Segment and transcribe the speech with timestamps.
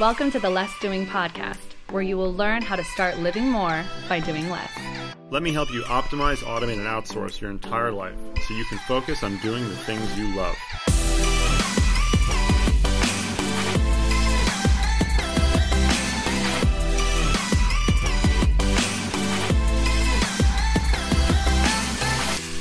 [0.00, 3.84] Welcome to the Less Doing Podcast, where you will learn how to start living more
[4.08, 4.68] by doing less.
[5.30, 9.22] Let me help you optimize, automate, and outsource your entire life so you can focus
[9.22, 10.56] on doing the things you love.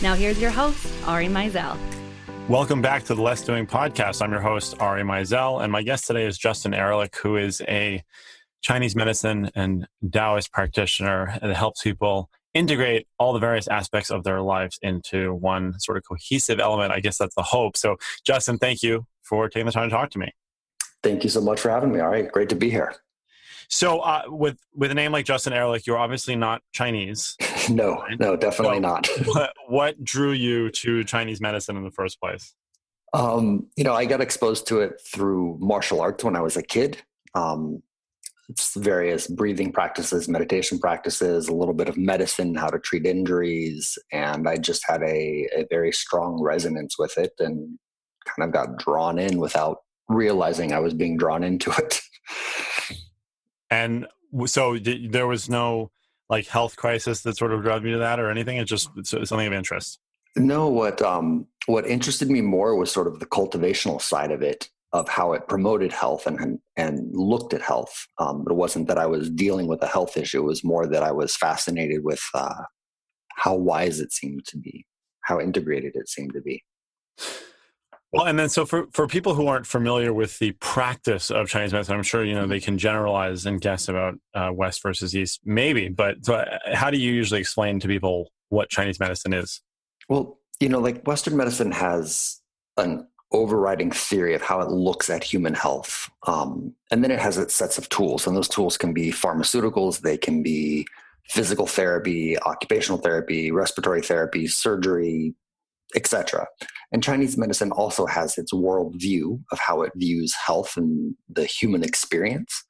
[0.03, 1.79] Now, here's your host, Ari Meisel.
[2.49, 4.21] Welcome back to the Less Doing podcast.
[4.21, 8.03] I'm your host, Ari Meisel, and my guest today is Justin Ehrlich, who is a
[8.61, 14.41] Chinese medicine and Taoist practitioner that helps people integrate all the various aspects of their
[14.41, 16.91] lives into one sort of cohesive element.
[16.91, 17.77] I guess that's the hope.
[17.77, 17.95] So,
[18.25, 20.29] Justin, thank you for taking the time to talk to me.
[21.01, 22.01] Thank you so much for having me.
[22.01, 22.93] All right, great to be here.
[23.69, 27.35] So, uh, with with a name like Justin Ehrlich, you're obviously not Chinese.
[27.69, 28.19] no, right?
[28.19, 29.07] no, definitely so not.
[29.25, 32.55] what, what, drew you to Chinese medicine in the first place?
[33.13, 36.63] Um, you know, I got exposed to it through martial arts when I was a
[36.63, 37.01] kid.
[37.35, 37.81] Um,
[38.75, 44.47] various breathing practices, meditation practices, a little bit of medicine, how to treat injuries, and
[44.47, 47.77] I just had a, a very strong resonance with it, and
[48.25, 49.77] kind of got drawn in without
[50.09, 52.01] realizing I was being drawn into it.
[53.73, 54.07] And
[54.45, 55.89] so there was no
[56.29, 58.57] like health crisis that sort of drove me to that or anything.
[58.57, 59.99] It's just something of interest.
[60.35, 64.69] No, what um, what interested me more was sort of the cultivational side of it,
[64.91, 68.07] of how it promoted health and and looked at health.
[68.19, 71.03] Um, it wasn't that I was dealing with a health issue; it was more that
[71.03, 72.63] I was fascinated with uh,
[73.35, 74.85] how wise it seemed to be,
[75.21, 76.63] how integrated it seemed to be.
[78.13, 81.73] Well, and then so for, for people who aren't familiar with the practice of Chinese
[81.73, 85.41] medicine, I'm sure you know they can generalize and guess about uh, West versus East,
[85.43, 85.89] maybe.
[85.89, 89.61] But so uh, how do you usually explain to people what Chinese medicine is?
[90.09, 92.39] Well, you know, like Western medicine has
[92.77, 97.39] an overriding theory of how it looks at human health, um, and then it has
[97.39, 100.85] its sets of tools, and those tools can be pharmaceuticals, they can be
[101.29, 105.33] physical therapy, occupational therapy, respiratory therapy, surgery,
[105.95, 106.47] etc.
[106.91, 111.83] And Chinese medicine also has its worldview of how it views health and the human
[111.83, 112.63] experience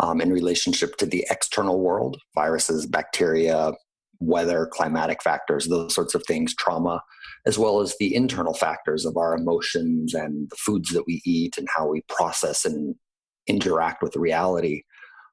[0.00, 3.72] um, in relationship to the external world, viruses, bacteria,
[4.20, 7.02] weather, climatic factors, those sorts of things, trauma,
[7.46, 11.58] as well as the internal factors of our emotions and the foods that we eat
[11.58, 12.94] and how we process and
[13.46, 14.82] interact with reality.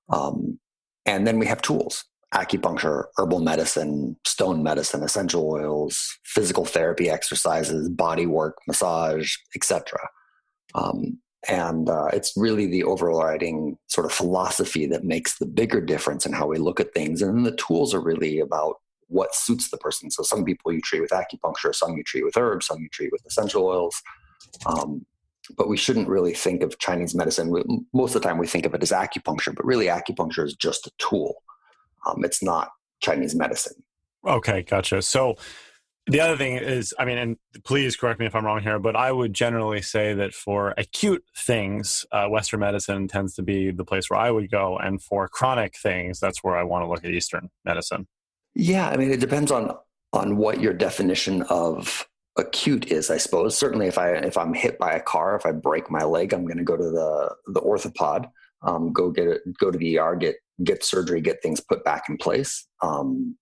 [0.10, 0.60] Um,
[1.06, 7.90] and then we have tools acupuncture, herbal medicine, stone medicine, essential oils, physical therapy exercises,
[7.90, 10.00] body work, massage, etc.
[10.74, 11.20] Um,
[11.50, 16.34] and uh, it's really the overriding sort of philosophy that makes the bigger difference in
[16.34, 17.22] how we look at things.
[17.22, 18.76] And the tools are really about
[19.08, 20.10] what suits the person.
[20.10, 23.12] So some people you treat with acupuncture, some you treat with herbs, some you treat
[23.12, 24.02] with essential oils.
[24.66, 25.06] Um,
[25.58, 27.52] but we shouldn't really think of Chinese medicine.
[27.94, 30.88] Most of the time, we think of it as acupuncture, but really, acupuncture is just
[30.88, 31.44] a tool.
[32.06, 32.70] Um, it's not
[33.02, 33.84] Chinese medicine.
[34.26, 35.02] Okay, gotcha.
[35.02, 35.36] So
[36.08, 38.96] the other thing is, I mean, and please correct me if I'm wrong here, but
[38.96, 43.86] I would generally say that for acute things, uh, Western medicine tends to be the
[43.86, 47.06] place where I would go, and for chronic things, that's where I want to look
[47.06, 48.08] at Eastern medicine.
[48.56, 49.76] Yeah, I mean, it depends on
[50.14, 52.08] on what your definition of
[52.38, 53.58] acute is, I suppose.
[53.58, 56.46] Certainly, if I if I'm hit by a car, if I break my leg, I'm
[56.46, 58.30] going to go to the the orthopod,
[58.64, 62.04] um, go get it, go to the ER, get get surgery, get things put back
[62.10, 62.68] in place.
[62.82, 63.36] Um,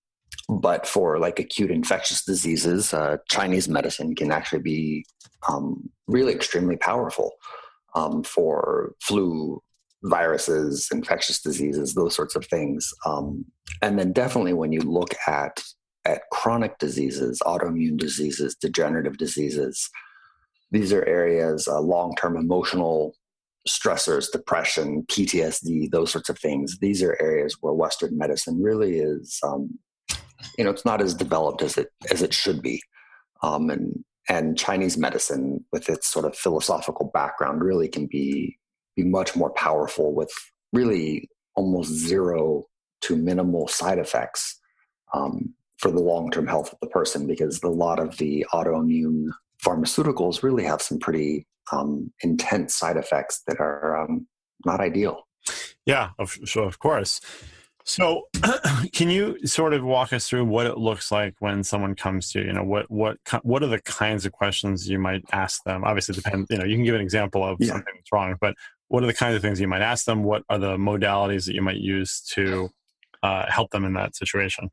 [0.47, 5.05] but for like acute infectious diseases, uh, Chinese medicine can actually be
[5.47, 7.31] um, really extremely powerful
[7.95, 9.61] um, for flu,
[10.03, 12.91] viruses, infectious diseases, those sorts of things.
[13.05, 13.45] Um,
[13.81, 15.61] and then definitely when you look at
[16.05, 19.89] at chronic diseases, autoimmune diseases, degenerative diseases,
[20.71, 23.13] these are areas, uh, long term emotional
[23.67, 26.77] stressors, depression, PTSD, those sorts of things.
[26.79, 29.77] These are areas where Western medicine really is, um,
[30.57, 32.81] you know, it's not as developed as it as it should be,
[33.43, 38.57] um, and and Chinese medicine, with its sort of philosophical background, really can be
[38.95, 40.31] be much more powerful with
[40.71, 42.65] really almost zero
[43.01, 44.59] to minimal side effects
[45.13, 49.27] um, for the long term health of the person, because a lot of the autoimmune
[49.63, 54.27] pharmaceuticals really have some pretty um, intense side effects that are um,
[54.65, 55.27] not ideal.
[55.85, 57.21] Yeah, of, so of course.
[57.85, 58.27] So,
[58.93, 62.39] can you sort of walk us through what it looks like when someone comes to
[62.39, 62.45] you?
[62.45, 65.83] You know, what what what are the kinds of questions you might ask them?
[65.83, 66.47] Obviously, depend.
[66.49, 67.69] You know, you can give an example of yeah.
[67.69, 68.53] something that's wrong, but
[68.89, 70.23] what are the kinds of things you might ask them?
[70.23, 72.69] What are the modalities that you might use to
[73.23, 74.69] uh, help them in that situation?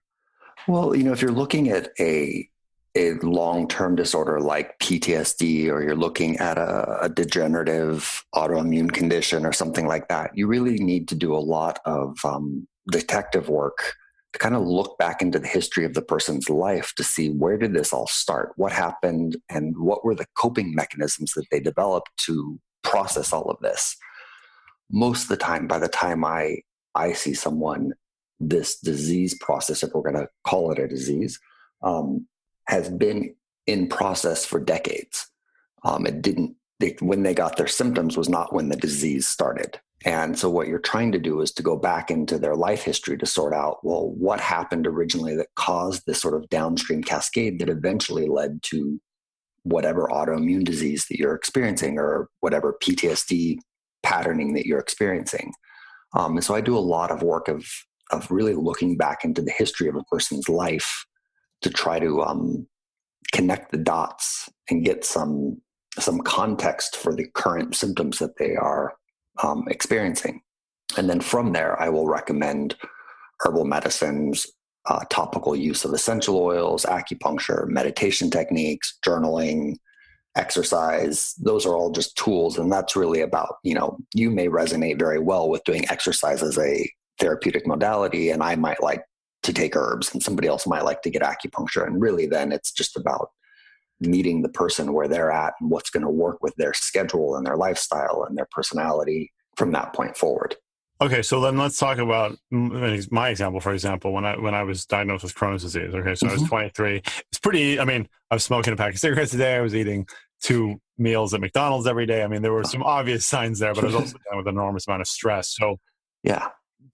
[0.69, 2.49] Well, you know, if you're looking at a
[2.97, 9.53] a long-term disorder like PTSD or you're looking at a, a, degenerative autoimmune condition or
[9.53, 13.93] something like that, you really need to do a lot of um, detective work
[14.33, 17.59] to kind of look back into the history of the person's life to see where
[17.59, 22.11] did this all start, what happened, and what were the coping mechanisms that they developed
[22.17, 23.95] to process all of this.
[24.91, 26.59] Most of the time, by the time I
[26.95, 27.93] I see someone,
[28.41, 31.39] this disease process, if we're going to call it a disease,
[31.83, 32.27] um,
[32.69, 33.35] has been
[33.67, 35.29] in process for decades.
[35.85, 39.81] Um, it didn't, they, when they got their symptoms was not when the disease started.
[40.05, 43.17] And so what you're trying to do is to go back into their life history
[43.19, 47.71] to sort out, well, what happened originally that caused this sort of downstream cascade that
[47.71, 49.01] eventually led to
[49.63, 53.59] whatever autoimmune disease that you're experiencing or whatever PTSD
[54.03, 55.53] patterning that you're experiencing.
[56.13, 57.67] Um, and so I do a lot of work of
[58.13, 61.07] of really looking back into the history of a person's life
[61.63, 62.67] to try to um,
[63.33, 65.61] connect the dots and get some
[65.99, 68.95] some context for the current symptoms that they are
[69.43, 70.43] um, experiencing.
[70.99, 72.77] And then from there, I will recommend
[73.41, 74.47] herbal medicines,
[74.85, 79.77] uh, topical use of essential oils, acupuncture, meditation techniques, journaling,
[80.37, 81.35] exercise.
[81.43, 82.59] Those are all just tools.
[82.59, 86.59] And that's really about, you know, you may resonate very well with doing exercise as
[86.59, 89.03] a therapeutic modality, and I might like
[89.47, 91.87] to take herbs and somebody else might like to get acupuncture.
[91.87, 93.31] And really, then it's just about
[94.01, 97.47] meeting the person where they're at and what's going to work with their schedule and
[97.47, 100.57] their lifestyle and their personality from that point forward.
[101.01, 103.61] Okay, so then let's talk about my example.
[103.61, 105.95] For example, when I when I was diagnosed with Crohn's disease.
[105.95, 106.29] Okay, so mm-hmm.
[106.29, 106.49] I was mm-hmm.
[106.49, 107.03] 23.
[107.05, 107.79] It's pretty.
[107.79, 109.57] I mean, I was smoking a pack of cigarettes a day.
[109.57, 110.07] I was eating
[110.43, 112.23] two meals at McDonald's every day.
[112.23, 114.55] I mean, there were some obvious signs there, but I was also dealing with an
[114.55, 115.55] enormous amount of stress.
[115.55, 115.77] So,
[116.23, 116.49] yeah.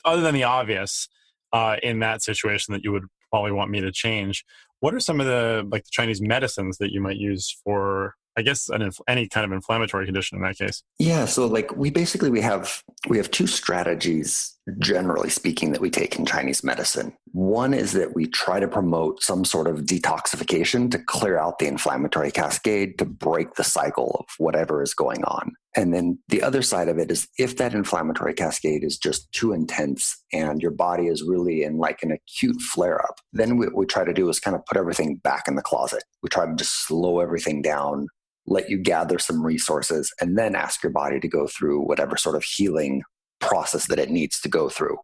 [0.04, 1.08] Other than the obvious,
[1.52, 4.44] uh, in that situation that you would probably want me to change.
[4.80, 8.42] What are some of the like the Chinese medicines that you might use for I
[8.42, 10.82] guess an inf- any kind of inflammatory condition in that case.
[10.98, 15.90] Yeah, so like we basically we have we have two strategies generally speaking that we
[15.90, 17.12] take in Chinese medicine.
[17.32, 21.66] One is that we try to promote some sort of detoxification to clear out the
[21.66, 25.52] inflammatory cascade to break the cycle of whatever is going on.
[25.74, 29.52] And then the other side of it is if that inflammatory cascade is just too
[29.52, 33.86] intense and your body is really in like an acute flare up, then what we
[33.86, 36.04] try to do is kind of put everything back in the closet.
[36.22, 38.08] We try to just slow everything down,
[38.46, 42.36] let you gather some resources, and then ask your body to go through whatever sort
[42.36, 43.02] of healing
[43.42, 44.96] process that it needs to go through.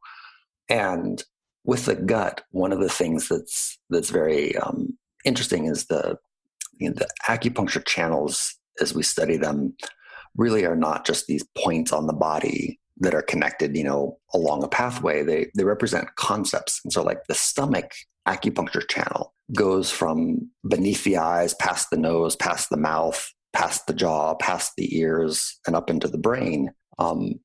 [0.69, 1.23] And
[1.65, 6.19] with the gut, one of the things that's that's very um, interesting is the
[6.79, 9.75] you know, the acupuncture channels as we study them
[10.37, 14.63] really are not just these points on the body that are connected, you know, along
[14.63, 15.23] a pathway.
[15.23, 16.81] They they represent concepts.
[16.85, 17.93] And so like the stomach
[18.27, 23.95] acupuncture channel goes from beneath the eyes, past the nose, past the mouth, past the
[23.95, 26.73] jaw, past the ears, and up into the brain.
[26.99, 27.41] Um,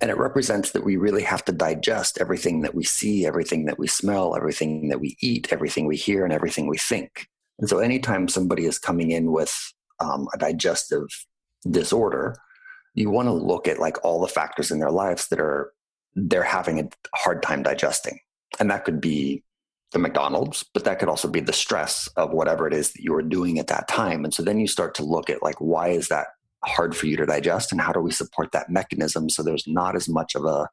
[0.00, 3.78] and it represents that we really have to digest everything that we see, everything that
[3.78, 7.28] we smell, everything that we eat, everything we hear, and everything we think.
[7.58, 9.54] And so, anytime somebody is coming in with
[10.00, 11.08] um, a digestive
[11.68, 12.36] disorder,
[12.94, 15.72] you want to look at like all the factors in their lives that are
[16.14, 18.20] they're having a hard time digesting,
[18.60, 19.42] and that could be
[19.92, 23.12] the McDonald's, but that could also be the stress of whatever it is that you
[23.12, 24.22] were doing at that time.
[24.22, 26.28] And so then you start to look at like why is that
[26.64, 29.94] hard for you to digest and how do we support that mechanism so there's not
[29.94, 30.68] as much of a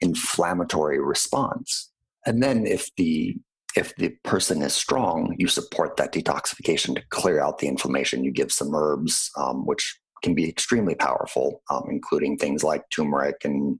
[0.00, 1.90] inflammatory response?
[2.26, 3.36] And then if the
[3.76, 8.24] if the person is strong you support that detoxification to clear out the inflammation.
[8.24, 13.44] You give some herbs um, which can be extremely powerful um, including things like turmeric
[13.44, 13.78] and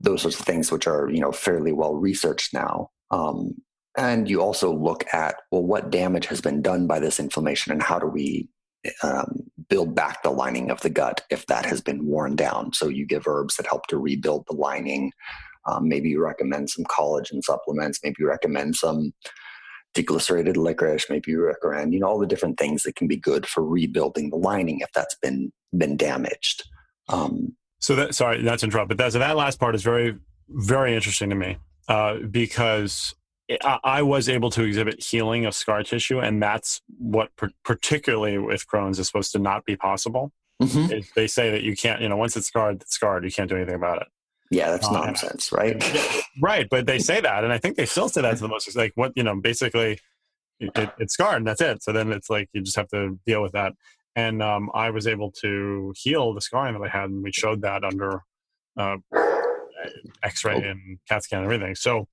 [0.00, 2.90] those sorts of things which are you know fairly well researched now.
[3.10, 3.54] Um,
[3.96, 7.82] and you also look at well what damage has been done by this inflammation and
[7.82, 8.48] how do we
[9.02, 12.72] um, build back the lining of the gut if that has been worn down.
[12.72, 15.12] So you give herbs that help to rebuild the lining.
[15.66, 18.00] Um, maybe you recommend some collagen supplements.
[18.02, 19.12] Maybe you recommend some
[19.94, 21.06] deglycerated licorice.
[21.10, 24.30] Maybe you recommend you know all the different things that can be good for rebuilding
[24.30, 26.64] the lining if that's been been damaged.
[27.08, 30.16] Um, so that sorry, that's interrupt, but that that last part is very
[30.48, 31.58] very interesting to me
[31.88, 33.14] uh, because
[33.64, 37.30] I was able to exhibit healing of scar tissue, and that's what,
[37.64, 40.32] particularly with Crohn's, is supposed to not be possible.
[40.62, 41.00] Mm-hmm.
[41.14, 43.24] they say that you can't, you know, once it's scarred, it's scarred.
[43.24, 44.08] You can't do anything about it.
[44.50, 45.82] Yeah, that's uh, nonsense, right?
[46.42, 48.74] right, but they say that, and I think they still say that to the most.
[48.76, 50.00] Like what you know, basically,
[50.58, 51.82] it, it, it's scarred, and that's it.
[51.82, 53.74] So then it's like you just have to deal with that.
[54.16, 57.62] And um, I was able to heal the scarring that I had, and we showed
[57.62, 58.22] that under
[58.76, 58.96] uh,
[60.22, 60.70] X-ray oh.
[60.70, 61.74] and CAT scan and everything.
[61.74, 62.08] So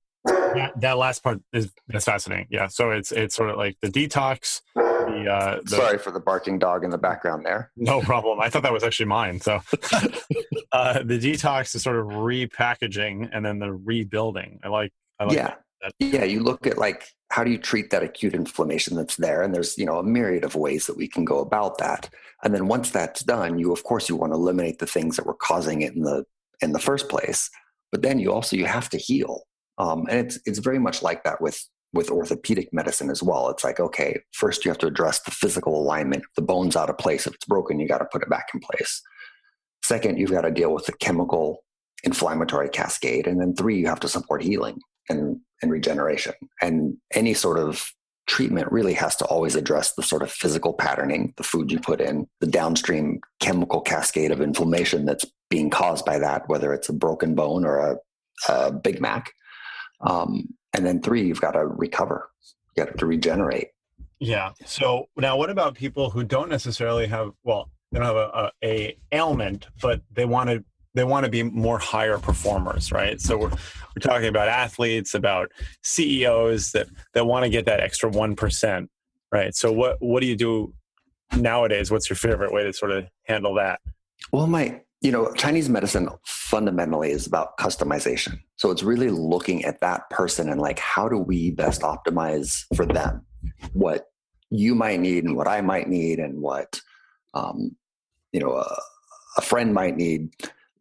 [0.54, 2.46] that, that last part is that's fascinating.
[2.50, 2.68] Yeah.
[2.68, 4.60] So it's it's sort of like the detox
[5.06, 7.70] the, uh, the, Sorry for the barking dog in the background there.
[7.76, 8.40] No problem.
[8.40, 9.40] I thought that was actually mine.
[9.40, 9.60] So
[10.72, 14.60] uh, the detox is sort of repackaging and then the rebuilding.
[14.64, 14.92] I like.
[15.18, 15.54] I like yeah.
[15.82, 15.92] That.
[15.98, 16.24] Yeah.
[16.24, 19.76] You look at like how do you treat that acute inflammation that's there, and there's
[19.78, 22.10] you know a myriad of ways that we can go about that.
[22.42, 25.26] And then once that's done, you of course you want to eliminate the things that
[25.26, 26.24] were causing it in the
[26.60, 27.50] in the first place.
[27.92, 29.42] But then you also you have to heal,
[29.78, 33.48] um, and it's it's very much like that with with orthopedic medicine as well.
[33.48, 36.24] It's like, okay, first you have to address the physical alignment.
[36.34, 38.60] The bone's out of place, if it's broken, you got to put it back in
[38.60, 39.02] place.
[39.82, 41.64] Second, you've got to deal with the chemical
[42.04, 43.26] inflammatory cascade.
[43.26, 44.78] And then three, you have to support healing
[45.08, 46.34] and, and regeneration.
[46.60, 47.90] And any sort of
[48.26, 52.00] treatment really has to always address the sort of physical patterning, the food you put
[52.00, 56.92] in, the downstream chemical cascade of inflammation that's being caused by that, whether it's a
[56.92, 57.96] broken bone or a,
[58.48, 59.32] a Big Mac.
[60.00, 62.30] Um, and then three, you've got to recover.
[62.76, 63.68] You got to regenerate.
[64.18, 64.52] Yeah.
[64.64, 67.32] So now, what about people who don't necessarily have?
[67.44, 71.30] Well, they don't have a, a, a ailment, but they want to they want to
[71.30, 73.20] be more higher performers, right?
[73.20, 78.10] So we're we're talking about athletes, about CEOs that that want to get that extra
[78.10, 78.90] one percent,
[79.30, 79.54] right?
[79.54, 80.74] So what what do you do
[81.36, 81.90] nowadays?
[81.90, 83.80] What's your favorite way to sort of handle that?
[84.32, 88.40] Well, my you know, Chinese medicine fundamentally is about customization.
[88.56, 92.84] So it's really looking at that person and like, how do we best optimize for
[92.84, 93.24] them
[93.72, 94.06] what
[94.50, 96.80] you might need and what I might need and what,
[97.34, 97.76] um,
[98.32, 98.80] you know, a,
[99.36, 100.30] a friend might need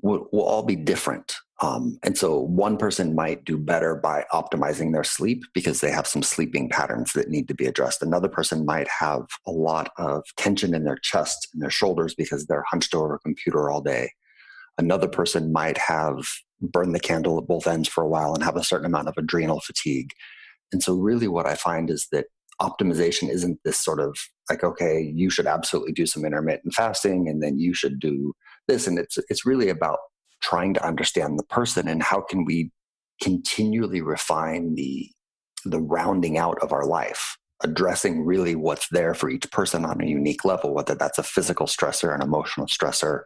[0.01, 1.35] will, will all be different.
[1.61, 6.05] Um, and so one person might do better by optimizing their sleep because they have
[6.05, 8.01] some sleeping patterns that need to be addressed.
[8.01, 12.45] Another person might have a lot of tension in their chest and their shoulders because
[12.45, 14.11] they're hunched over a computer all day.
[14.77, 16.27] Another person might have
[16.61, 19.15] burned the candle at both ends for a while and have a certain amount of
[19.17, 20.11] adrenal fatigue.
[20.73, 22.25] And so, really, what I find is that
[22.61, 24.17] optimization isn't this sort of
[24.49, 28.33] like, okay, you should absolutely do some intermittent fasting and then you should do
[28.67, 28.87] this.
[28.87, 29.99] And it's, it's really about
[30.49, 32.71] trying to understand the person and how can we
[33.21, 35.09] continually refine the
[35.65, 40.05] the rounding out of our life addressing really what's there for each person on a
[40.05, 43.21] unique level whether that's a physical stressor an emotional stressor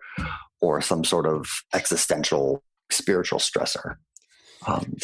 [0.61, 3.95] or some sort of existential spiritual stressor.
[4.67, 4.95] Um,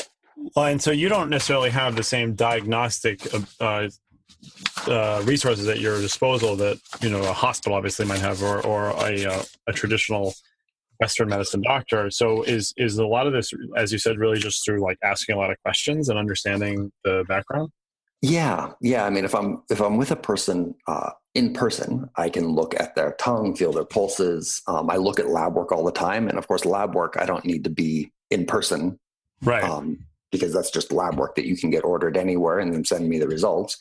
[0.55, 3.22] well and so you don't necessarily have the same diagnostic
[3.60, 3.89] uh,
[4.88, 8.89] uh, resources at your disposal that you know a hospital obviously might have or, or
[9.07, 10.34] a, uh, a traditional
[11.00, 12.10] Western medicine doctor.
[12.10, 15.36] So is is a lot of this, as you said, really just through like asking
[15.36, 17.72] a lot of questions and understanding the background?
[18.22, 19.06] Yeah, yeah.
[19.06, 22.80] I mean, if I'm if I'm with a person uh, in person, I can look
[22.80, 24.62] at their tongue, feel their pulses.
[24.68, 27.25] Um, I look at lab work all the time, and of course, lab work I
[27.25, 29.00] don't need to be in person,
[29.44, 29.64] right?
[29.64, 30.00] Um,
[30.32, 33.20] because that's just lab work that you can get ordered anywhere and then send me
[33.20, 33.78] the results.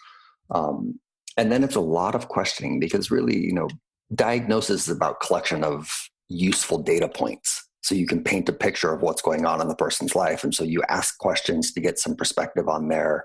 [0.50, 1.00] Um,
[1.36, 3.68] and then it's a lot of questioning because really, you know,
[4.14, 5.90] diagnosis is about collection of
[6.28, 7.68] useful data points.
[7.82, 10.42] So you can paint a picture of what's going on in the person's life.
[10.42, 13.24] And so you ask questions to get some perspective on their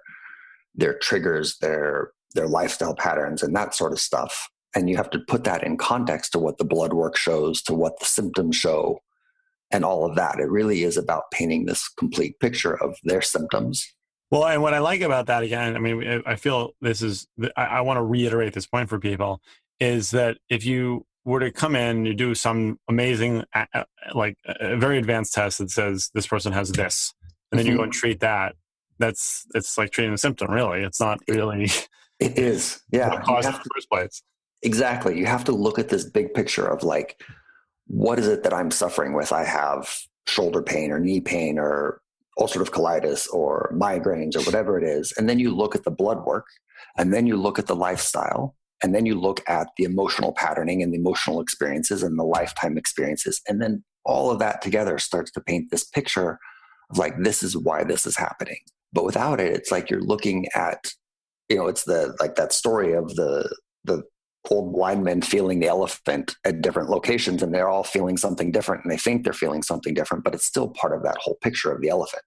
[0.76, 4.50] their triggers their their lifestyle patterns and that sort of stuff.
[4.76, 7.74] And you have to put that in context to what the blood work shows to
[7.74, 9.00] what the symptoms show
[9.72, 10.40] and all of that.
[10.40, 13.92] It really is about painting this complete picture of their symptoms.
[14.32, 17.26] Well and what i like about that again i mean i feel this is
[17.58, 19.42] i, I want to reiterate this point for people
[19.80, 23.44] is that if you were to come in, you do some amazing,
[24.14, 27.14] like a very advanced test that says this person has this,
[27.52, 27.72] and then mm-hmm.
[27.72, 28.56] you go and treat that.
[28.98, 30.52] That's it's like treating a symptom.
[30.52, 31.70] Really, it's not really.
[32.20, 33.22] It is, yeah.
[33.22, 34.22] Cause in the first place.
[34.62, 35.18] Exactly.
[35.18, 37.22] You have to look at this big picture of like,
[37.88, 39.32] what is it that I'm suffering with?
[39.32, 39.90] I have
[40.28, 42.02] shoulder pain or knee pain or
[42.38, 46.26] ulcerative colitis or migraines or whatever it is, and then you look at the blood
[46.26, 46.48] work,
[46.98, 50.82] and then you look at the lifestyle, and then you look at the emotional patterning
[50.82, 53.42] and the emotional experiences and the lifetime experiences.
[53.48, 56.40] And then all of that together starts to paint this picture
[56.90, 58.60] of like, this is why this is happening.
[58.94, 60.92] But without it, it's like you're looking at,
[61.50, 64.04] you know, it's the like that story of the the
[64.50, 68.84] old blind men feeling the elephant at different locations and they're all feeling something different
[68.84, 71.72] and they think they're feeling something different, but it's still part of that whole picture
[71.72, 72.24] of the elephant.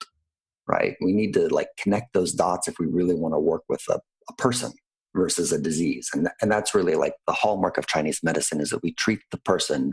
[0.69, 0.95] Right.
[1.01, 4.01] We need to like connect those dots if we really want to work with a,
[4.29, 4.73] a person
[5.15, 6.11] versus a disease.
[6.13, 9.39] And, and that's really like the hallmark of Chinese medicine is that we treat the
[9.39, 9.93] person,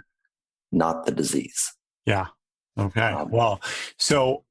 [0.72, 1.74] not the disease.
[2.06, 2.28] Yeah.
[2.78, 3.02] Okay.
[3.02, 3.62] Um, well,
[3.98, 4.44] so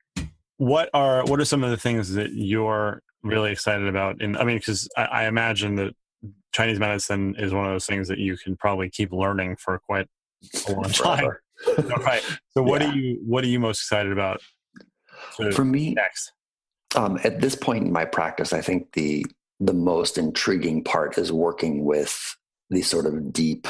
[0.59, 4.21] what are what are some of the things that you're really excited about?
[4.21, 5.95] And I mean, because I, I, imagine that
[6.53, 10.09] Chinese medicine is one of those things that you can probably keep learning for quite
[10.69, 11.31] a long time.
[11.69, 12.21] okay.
[12.51, 12.91] So what yeah.
[12.91, 14.41] are you what are you most excited about?
[15.53, 16.33] For me, next.
[16.97, 19.25] Um, at this point in my practice, I think the
[19.61, 22.37] the most intriguing part is working with
[22.71, 23.67] these sort of deep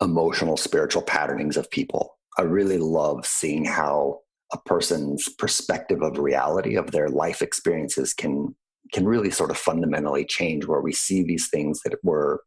[0.00, 2.18] emotional spiritual patternings of people.
[2.38, 4.20] I really love seeing how
[4.52, 8.54] a person's perspective of reality of their life experiences can
[8.92, 12.42] can really sort of fundamentally change where we see these things that were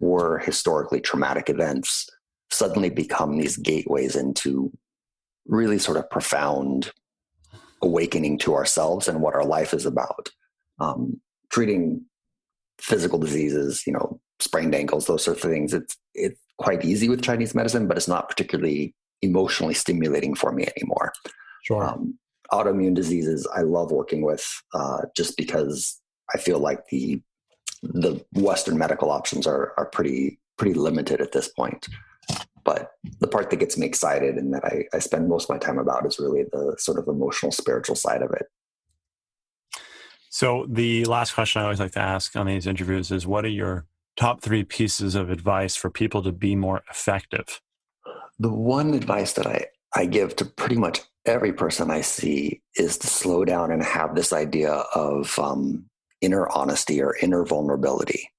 [0.00, 2.08] were historically traumatic events
[2.50, 4.70] suddenly become these gateways into
[5.46, 6.92] really sort of profound
[7.80, 10.28] awakening to ourselves and what our life is about
[10.80, 11.18] um,
[11.50, 12.04] treating
[12.80, 15.72] physical diseases, you know, sprained ankles, those sorts of things.
[15.74, 20.66] It's it's quite easy with Chinese medicine, but it's not particularly emotionally stimulating for me
[20.76, 21.12] anymore.
[21.64, 21.84] Sure.
[21.84, 22.18] Um,
[22.52, 26.00] autoimmune diseases, I love working with uh, just because
[26.34, 27.20] I feel like the
[27.82, 31.86] the Western medical options are are pretty pretty limited at this point.
[32.64, 32.90] But
[33.20, 35.78] the part that gets me excited and that I, I spend most of my time
[35.78, 38.46] about is really the sort of emotional, spiritual side of it.
[40.30, 43.48] So the last question I always like to ask on these interviews is what are
[43.48, 47.60] your top three pieces of advice for people to be more effective?
[48.38, 52.98] The one advice that I, I give to pretty much every person I see is
[52.98, 55.86] to slow down and have this idea of um,
[56.20, 58.30] inner honesty or inner vulnerability.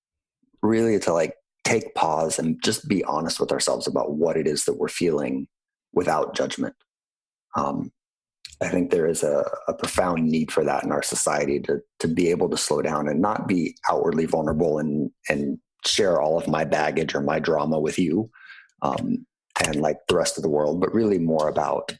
[0.61, 4.65] Really to like take pause and just be honest with ourselves about what it is
[4.65, 5.47] that we're feeling
[5.93, 6.75] without judgment.
[7.55, 7.91] Um,
[8.61, 12.07] I think there is a, a, profound need for that in our society to to
[12.07, 16.47] be able to slow down and not be outwardly vulnerable and and share all of
[16.47, 18.29] my baggage or my drama with you
[18.81, 19.25] um,
[19.65, 21.93] and like the rest of the world, but really more about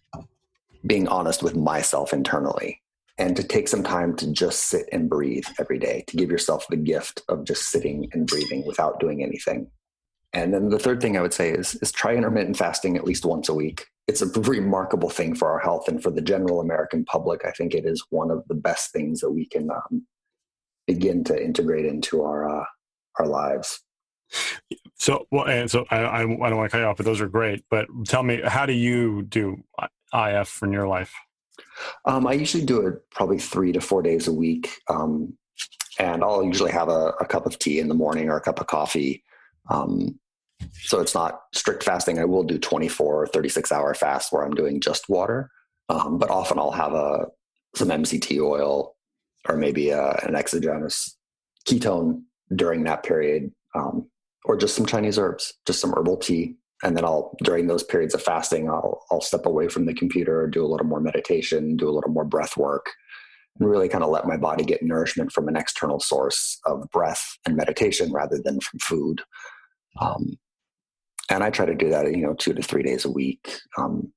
[0.85, 2.81] being honest with myself internally
[3.17, 6.65] and to take some time to just sit and breathe every day, to give yourself
[6.69, 9.69] the gift of just sitting and breathing without doing anything.
[10.31, 13.25] And then the third thing I would say is, is try intermittent fasting at least
[13.25, 17.05] once a week it's a remarkable thing for our health and for the general American
[17.05, 17.45] public.
[17.45, 20.07] I think it is one of the best things that we can um,
[20.87, 22.65] begin to integrate into our uh,
[23.19, 23.81] our lives.
[24.95, 27.29] So, well, and so I, I, don't want to cut you off, but those are
[27.29, 27.63] great.
[27.69, 29.63] But tell me, how do you do
[30.13, 31.13] IF in your life?
[32.05, 35.37] Um, I usually do it probably three to four days a week, um,
[35.99, 38.59] and I'll usually have a, a, cup of tea in the morning or a cup
[38.59, 39.23] of coffee.
[39.69, 40.19] Um,
[40.73, 42.19] so it's not strict fasting.
[42.19, 45.49] I will do 24 or 36 hour fast where I'm doing just water.
[45.89, 47.27] Um, but often I'll have a
[47.75, 48.95] some MCT oil
[49.47, 51.17] or maybe a, an exogenous
[51.67, 52.23] ketone
[52.55, 54.09] during that period, um,
[54.45, 56.55] or just some Chinese herbs, just some herbal tea.
[56.83, 60.47] And then I'll during those periods of fasting, I'll I'll step away from the computer,
[60.47, 62.89] do a little more meditation, do a little more breath work,
[63.59, 67.37] and really kind of let my body get nourishment from an external source of breath
[67.45, 69.21] and meditation rather than from food.
[69.99, 70.37] Um,
[71.29, 74.11] and I try to do that, you know, two to three days a week, um,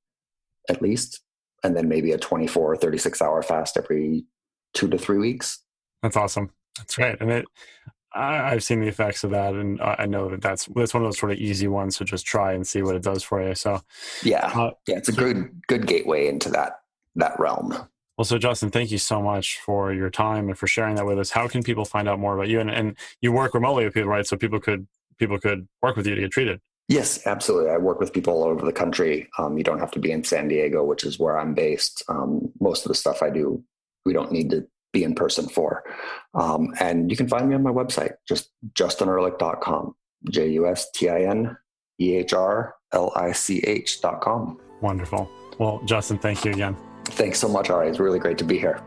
[0.69, 1.21] at least,
[1.63, 4.25] and then maybe a 24 or 36 hour fast every
[4.73, 5.59] two to three weeks.
[6.01, 6.51] That's awesome.
[6.77, 7.17] That's great.
[7.21, 7.45] And it,
[8.13, 11.07] I, have seen the effects of that, and I know that that's that's one of
[11.07, 13.55] those sort of easy ones to just try and see what it does for you.
[13.55, 13.81] So,
[14.21, 16.81] yeah, uh, yeah, it's a good good gateway into that
[17.15, 17.75] that realm.
[18.17, 21.17] Well, so Justin, thank you so much for your time and for sharing that with
[21.17, 21.31] us.
[21.31, 22.59] How can people find out more about you?
[22.59, 24.25] And, and you work remotely with people, right?
[24.27, 26.61] So people could people could work with you to get treated.
[26.89, 27.71] Yes, absolutely.
[27.71, 29.29] I work with people all over the country.
[29.37, 32.03] Um, you don't have to be in San Diego, which is where I'm based.
[32.09, 33.63] Um, most of the stuff I do,
[34.05, 35.83] we don't need to be in person for.
[36.33, 39.95] Um, and you can find me on my website, just justinehrlich.com,
[40.29, 41.57] J U S T I N
[41.99, 44.59] E H R L I C H.com.
[44.81, 45.29] Wonderful.
[45.59, 46.77] Well, Justin, thank you again.
[47.05, 47.89] Thanks so much, Ari.
[47.89, 48.81] It's really great to be here.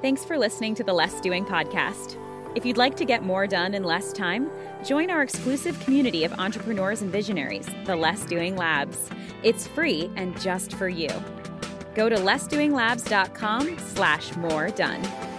[0.00, 2.16] Thanks for listening to the Less Doing podcast.
[2.54, 4.50] If you'd like to get more done in less time,
[4.84, 9.08] join our exclusive community of entrepreneurs and visionaries, the Less Doing Labs.
[9.42, 11.08] It's free and just for you.
[11.94, 15.31] Go to lessdoinglabs.com slash more done.